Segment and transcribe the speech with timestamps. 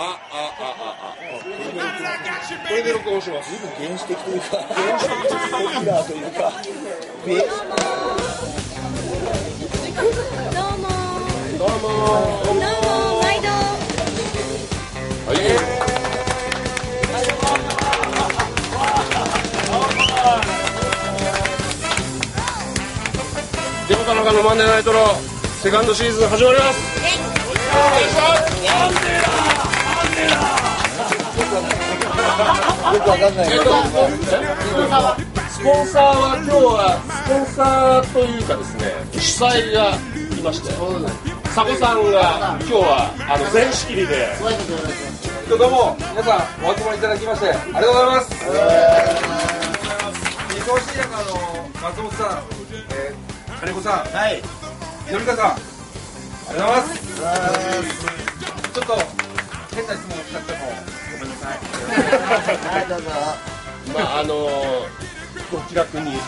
[0.00, 1.16] あ、あ、あ、あ、あ。
[2.68, 3.50] これで録音します。
[3.82, 6.06] 原始的というか、原始的ポピュラー。
[6.06, 6.52] というか、
[7.26, 7.42] べど
[10.62, 10.86] うも
[11.58, 11.88] どうも
[12.38, 12.62] どうも
[13.24, 13.48] 毎度
[15.26, 15.36] はい。
[23.88, 24.66] デモ田中のマンデー。
[24.68, 24.98] ナイトの
[25.60, 26.12] セカンドシー。
[26.12, 28.47] ズン始まります。
[32.38, 32.44] よ
[33.00, 33.48] くわかんない。
[33.48, 33.64] けど、
[35.50, 39.90] スポンサーは今日はスポンサーというかですね主催が
[40.38, 44.28] いまして佐古さんが今日はあの全仕切りで。
[45.48, 48.30] どうも皆さんお集まりいただきましてありがとうございます。
[50.54, 51.32] 二等身役の
[51.80, 52.44] 松本さん、
[52.92, 54.38] えー、金子さんはい、
[55.10, 55.56] よりかさんあ
[56.52, 56.94] りがとうございます。
[58.70, 58.94] ちょっと
[59.74, 60.97] 変な質問をしちゃっても。
[61.44, 63.10] はい、どうぞ。
[63.94, 64.34] まああの
[65.50, 66.18] お気楽に酔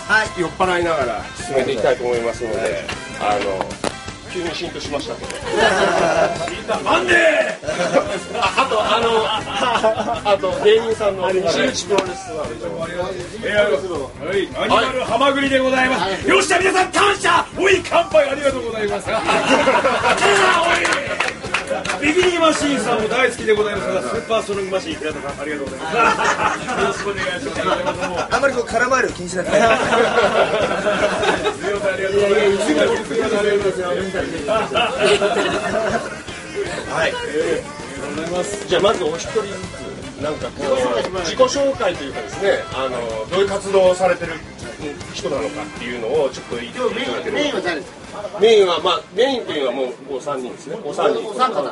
[0.46, 2.84] っ払いながら進めていきたいと思いますので、
[3.20, 3.66] あの
[4.32, 5.30] 急にシーンとしましたけど。
[6.84, 7.16] マンデー
[8.38, 9.26] ああとあの
[10.32, 12.66] あと芸人さんの新内プロレスワールド
[14.62, 16.28] アニマルハマグリでございます。
[16.28, 17.44] よっしゃ、皆さん感謝。
[17.58, 19.08] おい、乾杯ありがとうございます。
[22.00, 25.96] おいビキニマシーンさんも大好きでございますが、スーパーストロングマシーン、平田さん、ありがとうございます。
[26.80, 28.34] よろしくお願いします。
[28.34, 29.60] あんまりこう絡まれる気にしなくて。
[29.60, 29.66] は
[37.06, 37.12] い。
[38.68, 40.68] じゃあまずお一人ずつなんかこう
[41.20, 42.96] 自己紹介というかですね、あの
[43.30, 44.32] どういう活動をされてる
[45.12, 47.38] 人なのかっていうのをちょっと言っていただければ。
[47.38, 48.09] メインは誰ですか？
[48.40, 50.76] メインはまあメインというのはもうお三人ですね。
[50.84, 51.26] お三人。
[51.26, 51.62] お三方。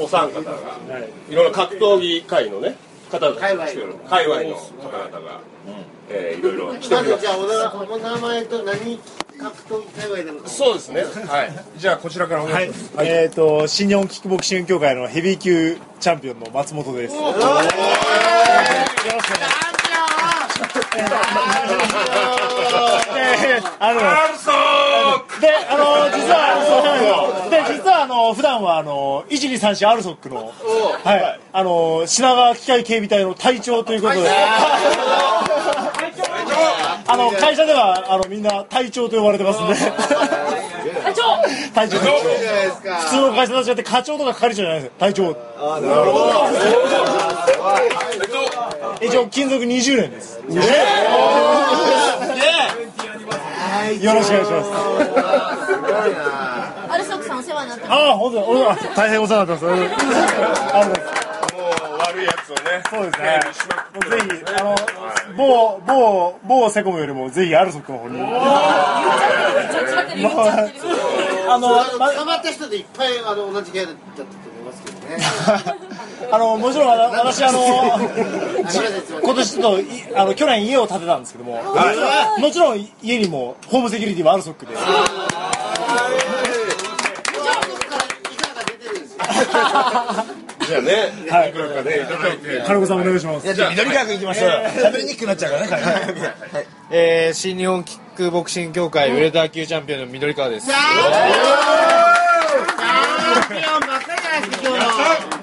[0.00, 0.52] お三方が
[1.28, 2.76] いろんな格闘技界のね
[3.10, 5.40] 方々が来てる界隈の方々が、
[6.08, 7.26] えーいろいろ来ておりますまずじ。
[7.26, 7.36] ゃあ
[7.90, 8.98] お名前と何
[9.38, 11.02] 格闘技界隈なのかそうですね。
[11.02, 11.52] はい。
[11.76, 13.06] じゃあこちらからお願いします。
[13.06, 17.14] えっ、と新日本キックボクシング協会のヘビー級チャンピオンの松本です。
[17.16, 17.82] よろしくお願いしま
[19.74, 19.77] す。
[20.68, 20.84] で
[23.80, 24.00] あの
[25.40, 30.52] であの実はで実はあの普段はあの一二三四アルソックの
[31.04, 31.40] はい。
[31.52, 34.28] あの品川機械警備隊の隊長ということで。
[37.10, 39.74] あの会社ではあのみんな隊長と呼ばれてますんで。
[41.02, 41.22] 隊長。
[41.74, 44.92] 隊長じゃないですか普通の会社と違って課長とか係長じゃないです。
[44.98, 45.34] 隊長
[49.00, 50.38] 一応勤続20年です。
[50.38, 50.44] よ
[54.14, 54.70] ろしくお願いします。
[56.90, 57.92] アルソックさんお世話になってます。
[57.92, 58.40] ああ本当
[58.96, 59.72] 大変お世話になってます。
[59.72, 60.98] ありがとうございます
[61.54, 61.70] もう
[62.00, 62.62] 悪いやつをね。
[62.90, 63.40] そうですね。
[63.94, 64.74] もうぜひあの
[65.36, 68.20] 某某某セコムよりもぜひアルソックの方に。
[71.50, 75.16] あのま捕まった人でいっぱいあの同じ部屋だったと思いますけどね
[76.30, 77.58] あのもちろん私あの
[79.22, 81.62] 今年ちょっといあの去年家を建てたんですけども、
[82.38, 84.72] もちろん家にもホームセキュリティはアルソックで
[90.68, 90.92] じゃあね、
[91.30, 92.62] はいいくらかね、いただいて。
[92.66, 94.54] 金子さんお願いしますじゃあ、緑川君行きましょうよ。
[94.68, 95.90] 喋りにくくなっちゃうからね、彼は
[96.60, 96.66] い。
[96.90, 100.66] えー、新日本キックボクシング協会ウェルター級チャンピオンの緑川です。
[100.66, 100.76] チャ
[103.46, 104.76] ンピオンばっかりじゃないですか今
[105.32, 105.37] 日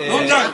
[0.00, 0.48] の飲んじゃ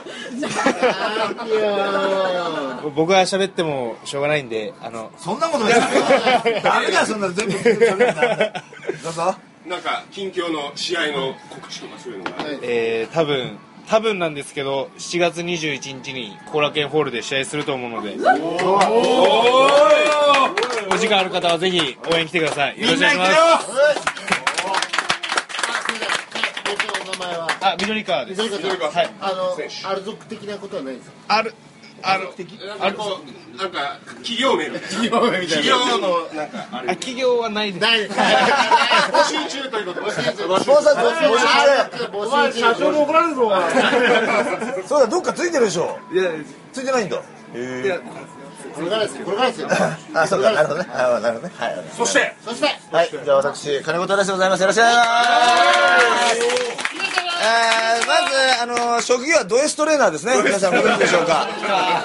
[2.85, 5.75] う僕が喋ってもしょうがないんで、あの、そんなことない。
[6.63, 7.53] ダメだよ、そんなの全部。
[9.03, 9.35] どうぞ。
[9.67, 12.37] なんか近況の試合の告知とかそういうのが。
[12.63, 13.59] えー、多分、
[13.89, 18.17] 多分なんですけど、7月21日に後楽園ホールで試合すると思うので、
[20.93, 22.81] お時間ある方はぜひ応援来てください。
[22.81, 23.27] よろしくお願いしま
[23.61, 23.71] す。
[27.09, 28.43] お名前はあ、緑川です。
[28.43, 29.11] 緑川さんはい。
[29.21, 29.57] あの
[29.91, 31.17] アルゾック的なことはないですか？
[31.29, 31.55] ある、
[32.03, 32.29] ある、
[32.79, 33.05] なんか
[33.69, 34.89] んか企業名みたいな。
[34.89, 35.65] 企業名みたいな。
[35.65, 36.79] 企業のなんかあ。
[36.95, 37.83] 企業はないです。
[37.83, 40.07] ないです募集中ということで。
[40.07, 40.59] 募集中募
[42.49, 43.53] 集中社長に怒られるぞ
[44.87, 45.99] そうだ、どっかついてるでしょ。
[46.13, 46.31] いや、
[46.73, 47.17] ついてないんだ。
[48.75, 49.69] これからですよこれからですよ
[50.15, 50.89] あ、そうか、なるほどね。
[50.95, 51.55] あなるほどね。
[51.59, 51.85] はい。
[51.95, 54.61] そして、そしてはい、じゃあ私、金子忠でございます。
[54.63, 55.05] よろしくお願いしま
[56.69, 56.72] す。
[57.43, 58.67] えー、まず、あ
[58.97, 60.35] の、職業はド S トレーナーですね。
[60.45, 61.49] 皆さんご存知でしょうか。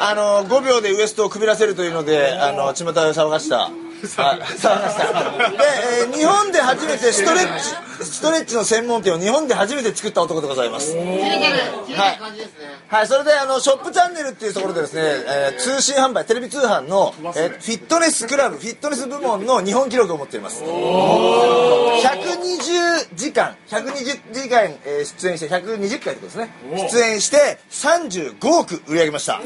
[0.02, 3.72] あの、5秒でウエストをくびらせるというので、あの、巷を騒がした、あ
[4.06, 4.76] 触りました。
[4.76, 5.58] で、
[6.02, 10.94] えー日本で初めてストレッチストレッチの専門店を日本で初めて作った男でございます。
[10.94, 12.57] 綺麗な感じですね
[12.90, 20.64] はい、それであのショップチャンネルっていうところでですね、えー通信販売テレビ通販の、えーフィットネスクラブフィットネス部門の日本記録を持っています。
[20.64, 26.50] 120時間120時間、えー出演して120回ってことですね。
[26.90, 29.42] 出演して35億売り上げました。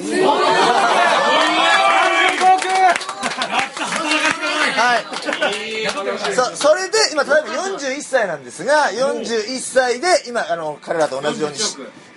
[4.81, 5.05] はい、
[6.33, 11.57] そそれで今例えば41歳なんですが41歳で今あの彼らと同じように、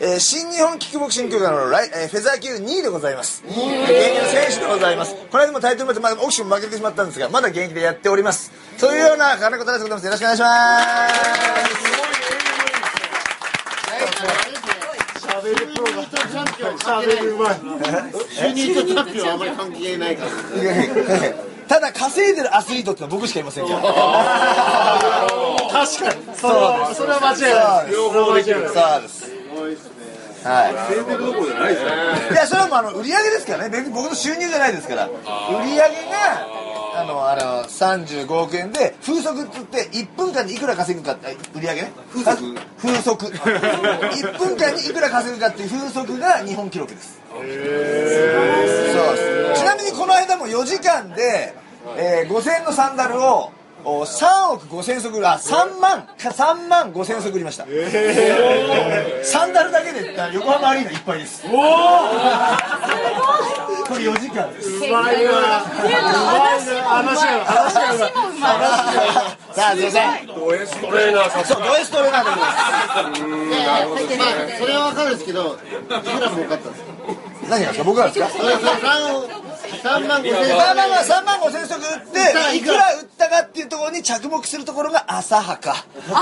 [0.01, 3.45] えー新日本キックボクシング協会のライ、えーフェザー級2位でございます。
[3.47, 5.15] 現役の選手でございます。
[5.15, 8.51] この間もタイトルマッチ、まあ、オキシも負けてしまったんですがまだ現役でやっております。
[8.79, 10.05] そういうような金子忠でございます。
[10.07, 12.05] よろしくお願いします。
[15.35, 16.05] 喋るプロが
[16.79, 17.55] 喋るうまい。
[17.55, 20.17] 就任とチャンピオンはあまり関係ない。
[20.17, 23.81] からただ稼いでるアスリートってのは僕しかいませんから。
[25.73, 26.37] 確かに。
[26.37, 27.93] それはそれは間違いない。
[27.93, 29.31] 両方できるそうです。
[30.45, 30.75] はい。
[30.95, 31.89] 宣伝どころじゃないですよ
[32.33, 33.71] いやそれはもうあの売り上げですからね。
[33.71, 35.07] 別に僕の収入じゃないですから。
[35.07, 35.11] 売
[35.65, 35.89] り上げが
[36.45, 36.64] あ
[37.15, 41.93] のあの35億円で風速っつって1分間にいくら稼ぐかって売り上げね。
[42.13, 42.55] 風速？
[42.79, 43.27] 風速。
[43.31, 47.21] 1分間にいくら稼ぐかっていう風速が日本記録です。
[47.31, 47.43] そう。
[49.57, 51.55] ちなみにこの間も4時間で、
[51.97, 53.51] えー5000円のサンダルを
[53.85, 57.67] お3億5000足あ3万か3万5000足売りました、
[59.23, 61.45] サンダルだけであ横浜アリーナいっぱいです
[63.95, 64.69] これ4時間です。
[64.71, 65.25] うまい。
[65.27, 65.33] わ
[65.63, 67.37] 話が話が
[67.95, 68.51] うまい。
[69.55, 69.85] さあすい。
[69.85, 72.43] ませんド S トレーナーさそうド S トレーナーでもま
[73.99, 74.27] すまあ
[74.59, 75.59] それは分かるんですけどい。
[75.87, 76.91] くら儲かったんですか
[77.49, 82.01] 何がですか僕らですか3万5千足3万5千足売っ
[82.51, 82.61] てい。
[82.63, 85.75] くら売ったかっていうところに着目するところが浅はか。
[85.75, 86.15] そこ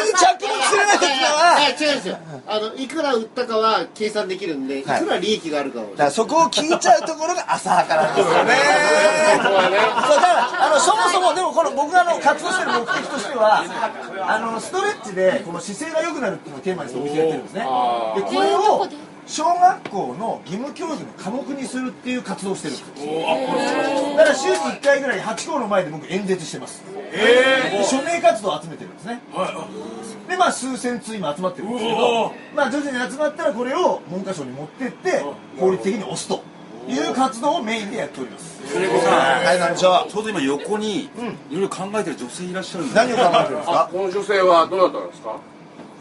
[0.00, 4.82] に着目するやつのははい違うんですよあのいくら売ったかは計算できるんでい。
[4.82, 5.84] くはいら利益があるかを。
[5.92, 8.54] だからそこを聞いちゃうところが浅はかなんですよね。
[9.42, 9.50] そ
[10.12, 13.64] うだからあのそもそもでもこの僕があの活動してる目的としては
[14.28, 17.60] あのストレッチでこの姿勢が良くなるっていうのをテーマにしてお店やってるんですね。
[17.60, 17.66] で
[18.22, 18.86] これを
[19.26, 24.16] 小学校の義務教育の科目にするっていう活動をしてるんです。
[24.16, 26.82] だから週に1回ぐらい8校の前で僕演説してます。
[27.10, 29.20] で署名活動を集めてるんですね。
[30.28, 35.22] でまあ数千通今集まってるんですけど、まあ徐々に集まったらこれを文科省に持ってって
[35.58, 36.42] 法律的に押すと
[36.88, 38.62] いう活動をメインでやっております。
[38.72, 39.12] 金子さん
[39.44, 40.10] はい、何でしょう？
[40.10, 41.10] ちょうど今横にい
[41.52, 43.88] ろいろ考えてる女性いらっしゃるんで何を考えてるんですか？
[43.90, 45.38] この女性はどなたですか？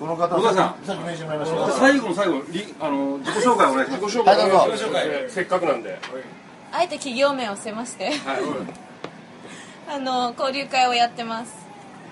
[0.03, 0.85] この方小田さん。
[0.85, 1.51] さっき名刺もらいまし。
[1.79, 4.01] 最後の最後りあの自己紹介お願いします。
[4.01, 4.35] ご紹介。
[4.37, 5.29] はいどうぞ自己紹介。
[5.29, 5.97] せっかくなんで。
[6.73, 8.11] あえて企業名を伏せまして、
[9.87, 11.53] あの交流会をやってます。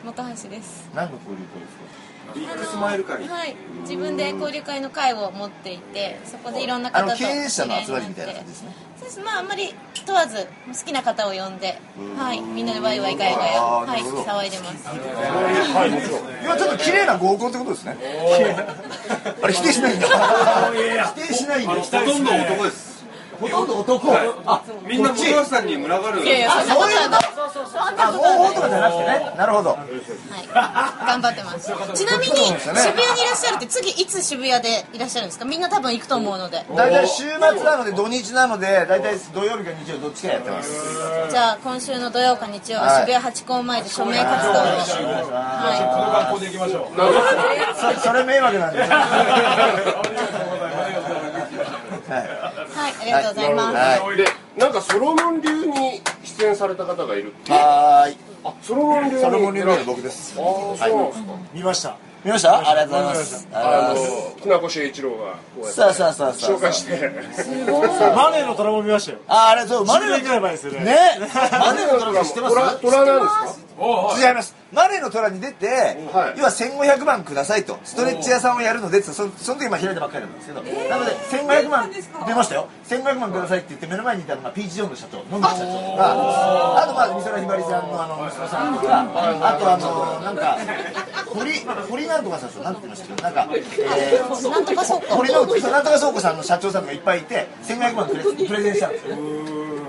[0.06, 0.90] 本橋です。
[0.96, 1.91] 何の交流会ですか？
[2.36, 8.76] ビッグスマイル会はい自分で交流会の会を持っていてそこでいろんな方とあの経営者の集まりみたいな感じですね。
[8.98, 9.74] そうですまああんまり
[10.06, 11.80] 問わず好きな方を呼んで
[12.18, 14.90] はいみんなでワイワイガヤガヤはい騒いでます
[16.44, 17.98] いやちょっと綺麗な合コンってことですね。
[19.44, 20.08] あれ否定しないんだ。
[20.08, 21.74] 否定しないんだ。
[21.74, 22.91] ほとんど男です
[23.42, 24.14] ほとんど男。
[24.46, 26.24] あ、みんな本橋さんに群がる。
[26.24, 27.22] いやいやそんなことはない
[28.56, 28.62] と？
[28.62, 29.34] かじゃなくてね。
[29.38, 29.70] なるほど。
[29.72, 29.88] はい、
[31.08, 31.72] 頑張ってます。
[31.96, 35.46] ちなみに渋谷にいらっしゃるって次いつ渋谷でいらっしゃるんですか？
[35.46, 36.64] みんな多分行くと思うので。
[36.76, 40.72] 大体週末なので土日なので大体土曜日か日曜日どっちかやってます。
[41.32, 44.56] じゃあ今週の土曜か日曜は渋谷ハチ公前で署名活動を。
[44.56, 46.96] は学校で行きましょう。
[47.96, 48.80] そそれ迷惑なんで。
[48.82, 48.86] は
[50.12, 50.21] い
[53.02, 54.18] ありがとうございます、はい。
[54.18, 54.26] で
[54.58, 58.18] なんかソロモン流に出演された方がいるってはーい。
[58.44, 59.22] あソロモン流に。
[59.22, 60.36] ソロモン流の僕です。
[60.38, 60.44] ああ
[60.78, 61.34] そうなんですか。
[61.54, 61.98] 見ました。
[62.24, 62.58] 見ました？
[62.58, 63.48] ありがとうございます。
[63.52, 64.48] ありがとうあございます。
[64.48, 65.36] の船越英一郎が
[65.72, 66.52] さあさあさあさあ。
[66.52, 66.92] 紹介して。
[66.94, 69.20] マネーの虎も見ましたよ。
[69.28, 70.80] あ、あれそう、マネ10の年ぐらい前ですよね。
[70.86, 70.96] ね、
[71.52, 72.56] マネの虎知ってます？
[72.56, 73.61] 虎虎なんですか？
[73.78, 74.56] 違います。
[74.72, 75.68] マネの虎に出て、
[76.14, 76.40] はい。
[76.40, 82.68] 要は1500万くださいと、ストレッチ屋さんをやるので、そその時まあ開いたばっかりなんですけど、なので1500万出ましたよ。
[82.88, 90.58] 1500万くださいって言って目の前にいたのがピーチジョーンの社長、野口社長とか、あとまあ美空ひばりさんのあの息子さんとか、あとあのなんか
[91.28, 91.52] 堀
[91.90, 93.24] 堀なんとかさんなんて言いましたっけ？
[93.24, 99.18] なんか、えー、なんとかそうか堀のなんとか倉庫さんの社長さんがいっぱいいて1500万プレプレゼンしたんですよ。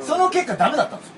[0.03, 1.15] その結果ダメだったんですよ。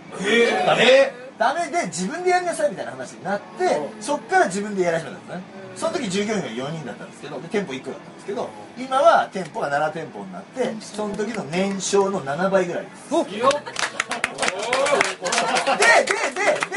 [0.66, 5.42] ダメダメで自分でやりなさいみたいな話になってそっから自分でやり始めたんですね。
[5.76, 8.48] その時従業員が4人だったんですけどで店舗1個だったんですけど
[8.78, 13.10] 今は店舗が7店舗になってその時の年商の7倍ぐらいです。
[13.10, 13.44] でで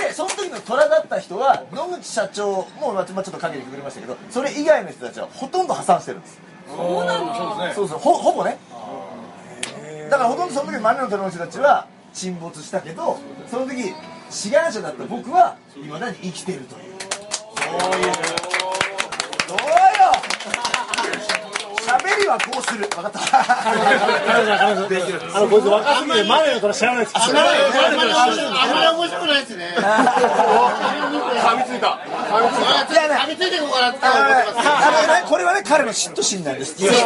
[0.01, 6.41] ででその時の虎だった人は野口社長もまあちょっと陰でくぐりましたけどそれ以外の人たちはほとんど破産してるんです。
[6.67, 7.73] そうですね。
[7.73, 7.99] そうそう。
[7.99, 8.57] ほほぼね。
[10.09, 13.17] だからほとんどその時マネの虎の人たちは沈没したけど
[13.49, 13.93] その時
[14.29, 16.83] 志願者だった僕はいまだに生きてるという。
[17.57, 18.05] そういう
[19.47, 19.63] どうよ。
[21.87, 22.85] 喋りはこうする。
[22.89, 23.19] 分かった。
[25.37, 26.23] あのこいつ若すぎて。
[26.25, 27.47] マネのから知らないですあんまり
[28.87, 33.99] 面白くないですね噛みついた噛みついていこうかなって
[35.29, 37.05] これはね彼の嫉妬心なんです嫉妬心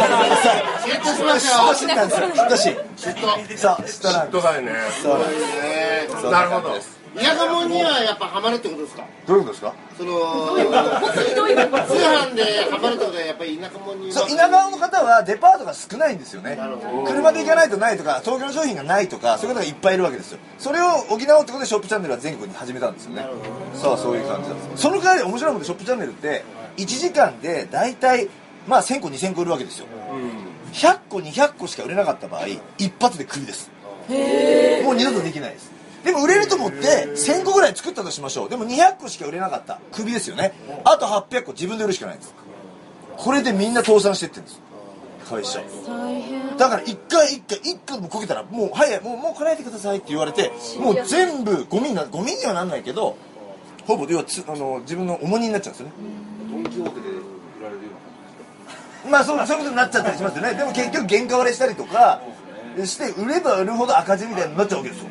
[1.88, 4.72] なんですよ嫉妬心嫉妬そう嫉妬なんですどうだよね
[5.04, 6.74] そうねなるほど
[7.14, 9.04] 田舎者にはやっぱハマるってことですか？
[9.28, 9.74] どういうことですか？
[9.98, 10.12] その
[10.56, 16.58] 通販でハマるってことはやっぱり田舎者にそう田舎の方はデパートが少ないんですよね。
[17.08, 20.40] 車で行かないとないとか東京の商品がないとかそういう方がいっぱいいるわけですよ。
[20.58, 23.26] それを補おうってことでショップチャンネルは全国に始めたんですよね
[23.76, 24.82] そうそういう感じなんです。
[24.84, 26.44] その代わり面白いもんでショップチャンネルって
[26.78, 28.30] 1時間で大体
[28.68, 29.88] まあ1000個2000個売るわけですよ。
[30.74, 32.44] 100個200個しか売れなかった場合
[32.78, 33.70] 一発でクビです。
[34.84, 35.70] もう二度とできないです
[36.04, 38.50] でも売れると思って1000個ぐらい作ったとしましょう。
[38.50, 39.80] でも200個しか売れなかった。
[39.92, 40.54] クビですよね。
[40.84, 42.34] あと800個自分で売るしかないんです。
[43.18, 44.60] これでみんな倒産してってるんです。
[45.30, 45.62] 会社。
[45.88, 46.58] 大変。
[46.58, 53.18] だから一回一回一個でもこけたらもう早いもうもう来ないでくださいって言われてもう全部ゴミになゴミにはなんないけど
[53.86, 55.94] ほぼ要はつあの自分の重荷になっちゃうんですよね。
[56.52, 57.14] ドン・キホーテで売
[57.64, 57.90] られるよ
[59.04, 60.56] うなまあそうそういうことになっちゃったりしますよね。
[60.56, 62.22] でも結局原価割れしたりとか
[62.84, 65.10] して売れば売るほど赤字みたいになっちゃうわけですよ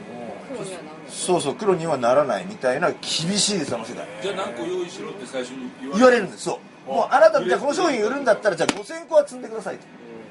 [1.08, 4.06] そうそう黒にはならないみたいな厳しいですあの世界。
[4.22, 9.86] じゃあ何個用意しろって最初に言わ言われるんですそうもうあなたじゃあこの商品売るんだったらじゃあ5000個は積んでくださいと。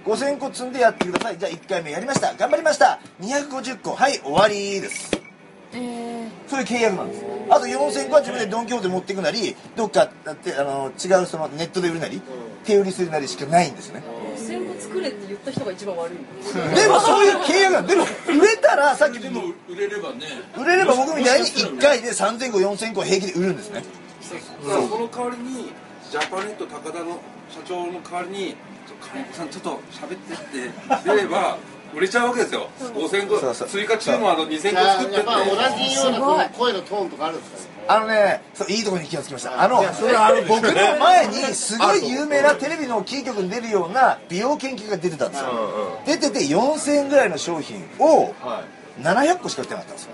[0.06, 1.38] 5000個積んでやってください。
[1.38, 2.34] じゃあ1回目やりました。
[2.36, 3.96] 頑張りました250個。
[3.96, 5.12] はい終わりです。
[6.48, 7.24] そういう契約なんです。
[7.50, 12.22] あと4000個は自分でドン・キホーテ持っていくなりどっかだってあの違うそのネットで売るなり
[12.64, 14.02] 手売りするなりしかないんですね。
[14.02, 14.19] 5000個
[14.90, 16.18] 作れって言った人が一番悪い
[16.76, 20.26] でもそういう契約なんでも売れたらさっきでも売れればね。
[20.58, 23.84] 売れれば僕みたいに1回で3000個4000個平気で売るんですね。
[24.66, 25.72] だからその代わりに
[26.10, 27.20] ジャパネット高田の
[27.50, 28.56] 社長の代わりに
[29.14, 31.58] 「金子さんちょっと喋って」って出れば
[31.94, 32.70] 売れちゃうわけですよ。
[32.80, 35.34] 5000個追加注文あの2000個作ってって同
[35.78, 39.62] じような声のトーンとかあるんですかあのねそういいところに気がつきました。
[39.62, 39.84] あの
[40.48, 45.50] 僕の前にすごい有名なテレビのキー局に出るような美容研究が出てたんですよ。
[46.06, 48.34] 出てて4000円ぐらいの商品を
[49.02, 50.12] 700個しか売ってなかったんですよ。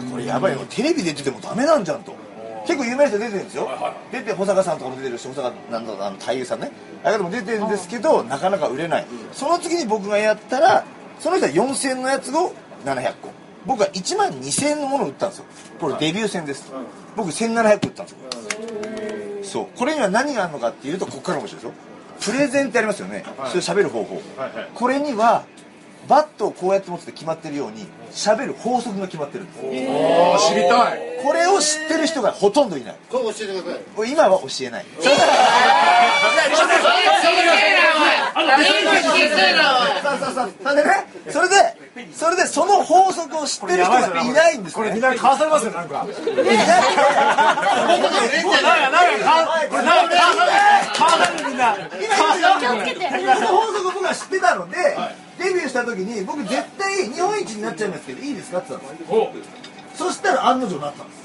[0.00, 0.60] あこれやばいよ。
[0.68, 2.14] テレビ出ててもダメなんじゃんと。
[2.66, 3.68] 結構有名な人出てるんですよ。
[4.12, 6.70] 出て保坂さんとかも出てるし保坂なんだあの俳優さんね。
[7.02, 9.06] あれでも出てるんですけどなかなか売れない。
[9.32, 10.84] その次に僕がやったら
[11.20, 12.52] その人は4000円のやつを
[12.84, 13.30] 700個。
[13.66, 15.44] 僕は1万2000円のものを売ったんですよ。
[15.80, 16.70] これデビュー戦です。
[17.16, 18.18] 僕1700個売ったんですよ。
[19.42, 19.66] そう。
[19.78, 21.72] これには何があるのかっていうとここから面白いですよ。
[22.20, 24.22] プレゼンってありますよね、それ喋る方法、
[24.74, 25.44] これには
[26.08, 29.58] バットをこうやって持つって決まってるように喋る法則が決まってるんです。
[29.60, 29.62] あ
[30.48, 31.00] 知りたい。
[31.22, 32.96] これを知ってる人がほとんどいない。
[33.10, 34.12] これ教えてください。
[34.12, 34.84] 今は教えない。
[41.30, 41.54] それで
[42.12, 47.10] それでその法則を知ってる人がいないんです、ね、これみんな買わされますよなんかいなくてなんか
[48.74, 49.38] なんか
[49.70, 50.14] これなんか
[50.94, 51.76] 買わされるみんな
[53.20, 54.76] 今その法則を僕は知ってたので、
[55.38, 58.58] デビューした時に僕絶対日本一になっちゃいますけどいいですか？
[58.58, 59.04] って言ったんで
[59.94, 59.98] す。
[59.98, 61.24] そしたら案の定なったんです。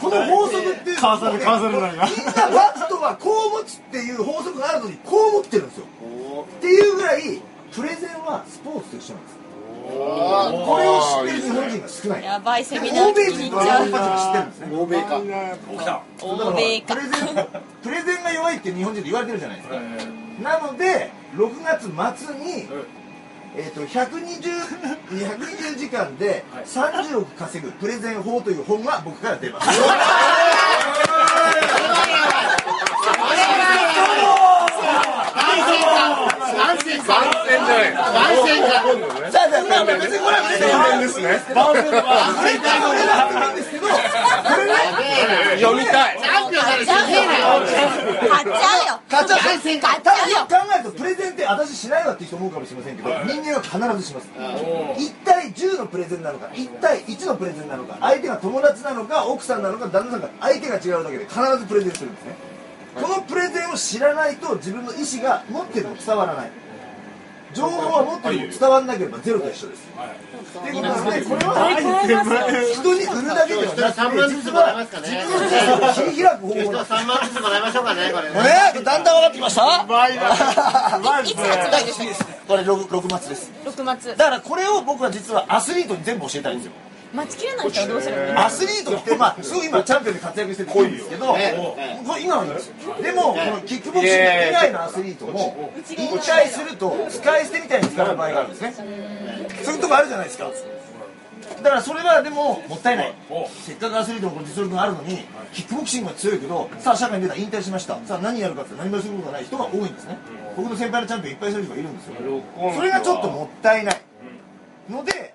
[0.00, 5.86] この法則っていう買わされる買わされるなんかみんなバットはこう持つっていう法則があるのにこう持ってるんですよ。
[5.86, 7.40] っていうぐらい
[7.72, 9.39] プレゼンはスポーツと一緒なんです
[9.90, 12.24] これを知ってる日本人が少ない。
[12.24, 14.76] やばいセミナー欧米人とヨーロッパ人が知ってるんですね。
[14.76, 15.16] 欧米か。
[16.22, 17.46] 欧米かプレゼン
[17.82, 19.80] プレゼンが弱いって日本人で言われてるじゃないですか。
[20.42, 21.90] なので6月
[22.24, 22.68] 末に
[23.56, 24.40] えー、と 120,
[25.10, 29.68] 120時間で30億稼ぐプレゼン法という本が僕から出ます
[36.60, 43.96] 番宣か番宣じゃない番宣かさあさあまあまあ別にこれはプレゼン宣伝ですね絶対これだっていいんですけどこ
[44.56, 47.28] れね読みたいチャンピオンされてる
[48.28, 62.34] 買っちゃうよ買っちゃう買っちたゃうよだ考えるとプレゼンって私しないわって人思うかもしれませんけど人間は必ずします1対10のプレゼンなのか1対1のプレゼンなのか相手が友達なのか奥さんなのか旦那さんか相手が違うだけで必ずプレゼンするんですね
[62.94, 66.50] このプレゼンを知らないと自分の意思が持ってるの伝わらない。
[67.52, 69.88] 情報は持ってるの伝わらなければゼロと一緒です。
[69.88, 70.70] とい。
[70.70, 71.54] うことでこれは
[72.74, 75.08] 人に売るだけではなくて3万ずつもらえますかね。
[75.10, 78.30] 実は切り開く方法なんです3万ずつもらいましょうかねこれ。
[78.30, 79.62] ねだんだん分かってきました？
[79.84, 80.22] うまいな。
[81.20, 83.50] いいつ発売でしたっこれ 6, 6月です。
[83.64, 86.72] け6月だからこれを僕は実はアスリートに全部教えたいんですよ
[87.12, 91.54] 待ちきれない人はどうすればいいのアスリートって、まあ、すごい今チャンピオンで活躍してるんですけど、ね
[92.06, 93.02] これ今はいいんですよ。
[93.02, 98.74] でも、このキックボクシング以外のアスリートも引退すると使い捨てみたいに使う場合があるんですね。
[99.62, 100.50] そういうとこあるじゃないですか。
[101.62, 103.14] だからそれはでももったいない。
[103.60, 107.36] せっかくアスリートのこの実力があるのにキックボクシングが強いけどさあ社会に出た。
[107.36, 107.98] 引退しました。
[108.06, 110.16] さあ何やるかって何もすることがない人が多いんですね。
[110.56, 112.14] 僕の先輩のチャンピオンいっぱいそういう人がいるんですよ。
[112.76, 114.00] それがちょっともったいない。
[114.88, 115.29] ので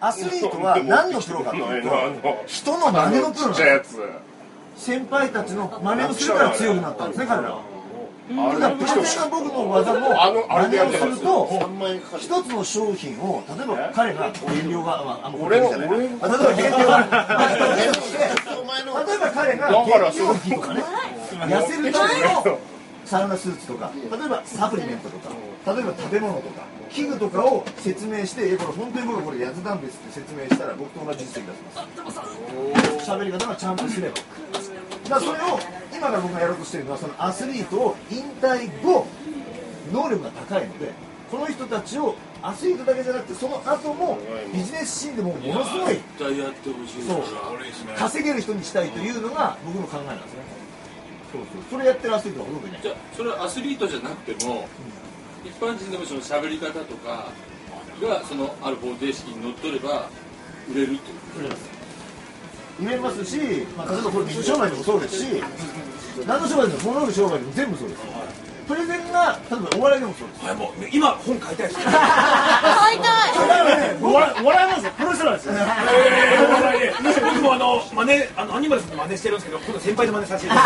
[0.00, 3.96] アスリートは何のプロかというと 人の真似のプロなんですやつ。
[4.76, 7.58] 先輩たちの真似をするから強くなったんですね彼らは。
[8.28, 17.06] だからプレゼンが僕の技の真似をすると3万円かかる一つの商品を 例えば彼が減量が、まあ、俺の例えば減量が例
[19.14, 20.84] えば彼が減量着とかね
[21.32, 22.58] 痩せるための
[23.08, 25.30] サウナスーツとか例えばサプリメントとか
[25.72, 31.52] 例えば食べ物とか器具とかを説明していやこれ本当に僕はこれやつなんですって説明したら僕と同じ実績出
[31.96, 33.10] せます。
[33.10, 34.14] 喋り方がちゃんとすれば。
[34.14, 34.26] だか
[35.08, 35.58] らそれを
[35.90, 39.06] 今から僕がやろうとしてるのはそのアスリートを引退後
[39.90, 40.92] 能力が高いので
[41.30, 44.18] この人たちをアスリートだけじゃなくてその後も
[44.52, 47.22] ビジネスシーンでもものすごい対やってほしいそう
[47.96, 50.67] 稼げる人にしたいというのが僕の考えなんですね
[51.32, 51.62] そうそう。
[51.70, 54.68] それやってるアスリートはほとんどいないじゃあそれはアスリートじゃなくても
[55.44, 57.28] 一般人でもその喋り方とか
[58.00, 60.08] がそのある方程式にのっとれば
[60.70, 61.40] 売れるっていう。
[61.40, 61.78] 売れます。
[62.80, 63.36] 売れますし、
[63.76, 65.42] まあ、例えばこれ水商売でもそうですし
[66.26, 68.00] 何の商売でも物売る商売でも全部そうです
[68.68, 70.44] プレゼンが例えばお笑いでもそうです。
[70.44, 71.80] はいもう今本買いたいです。
[71.80, 73.48] 買いたい。
[73.48, 73.96] だからね。
[74.00, 75.54] 笑笑いますよプロレスラーですよ。
[75.54, 75.60] ね
[76.84, 80.50] えー僕もあの真似あのアニマルさんの真似してるんですけど今度先輩で真似させて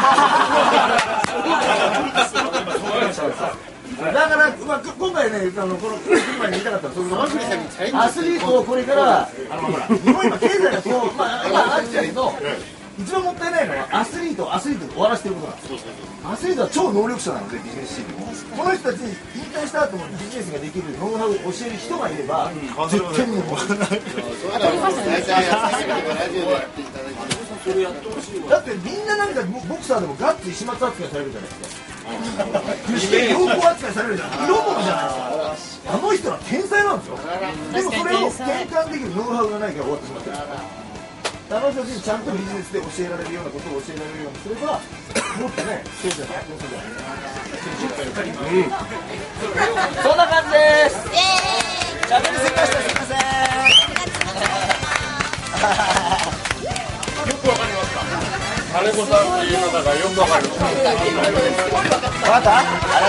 [4.02, 12.32] だから、まあ、こ今回ね、あのこの来る前に言いたかったのはそのアスリートをこれから、あのほら、日本今経済がこう、まあ、今あるけど、
[12.98, 15.72] 一番もったいないのはアスリートをアスリートで終わらせてることなんです。
[16.24, 18.08] アスリートは超能力者なのでビジネスシーン。
[18.08, 18.26] でも
[18.56, 22.52] この人たちに引退した後もビジネスができるノウハウを教える人がいれば
[22.90, 23.96] 絶対にもうそういだいて
[27.62, 31.82] それやってほしいわだってみんななんかボクサーでもガッツ石松扱いされるじゃないですか。
[32.90, 35.02] 具志堅陽子扱いされるじゃない色物じゃな
[35.48, 35.94] いですか。
[35.94, 37.16] あの人は天才なんですよ。
[37.72, 40.36] でもそれを転換できるノウハウがないから終わってしまってる
[41.52, 46.80] あの人たちにちゃんとビジネスで教えられるようなことを教えられるようにすればもっとね経済が発展する。
[50.02, 50.96] そんな感じです。
[51.12, 51.72] イエーイ。
[52.12, 53.16] 喋りすぎましたすいません
[57.24, 58.00] よくわかりますか
[58.72, 61.52] 金子さんっていう方がよくわかる分かったありがとうござい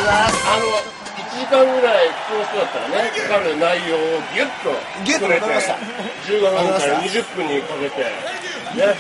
[0.04, 1.03] ますあの
[1.44, 3.58] 時間ぐらいこの人だったらねかかる。
[3.60, 4.00] 内容を
[4.34, 4.72] ギュッと
[5.04, 5.76] ギュッと詰めてわかりました。
[6.32, 8.02] 15分から20分にかけて。
[8.02, 8.08] ね。
[8.80, 9.00] あり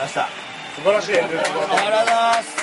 [0.00, 0.28] ました。
[0.74, 2.61] 素晴らしい演説ありがとうございます